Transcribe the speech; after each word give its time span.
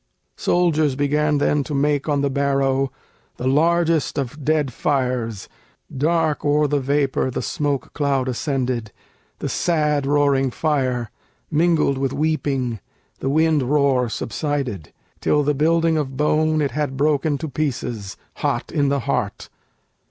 Soldiers 0.35 0.95
began 0.95 1.37
then 1.37 1.63
to 1.63 1.75
make 1.75 2.09
on 2.09 2.21
the 2.21 2.29
barrow 2.31 2.91
The 3.37 3.45
largest 3.47 4.17
of 4.17 4.43
dead 4.43 4.73
fires: 4.73 5.47
dark 5.95 6.43
o'er 6.43 6.65
the 6.65 6.79
vapor 6.79 7.29
The 7.29 7.43
smoke 7.43 7.93
cloud 7.93 8.27
ascended; 8.27 8.91
the 9.37 9.47
sad 9.47 10.07
roaring 10.07 10.49
fire, 10.49 11.11
Mingled 11.51 11.99
with 11.99 12.13
weeping 12.13 12.79
(the 13.19 13.29
wind 13.29 13.61
roar 13.61 14.09
subsided) 14.09 14.91
Till 15.19 15.43
the 15.43 15.53
building 15.53 15.97
of 15.97 16.17
bone 16.17 16.61
it 16.63 16.71
had 16.71 16.97
broken 16.97 17.37
to 17.37 17.47
pieces, 17.47 18.17
Hot 18.37 18.71
in 18.71 18.89
the 18.89 19.01
heart. 19.01 19.49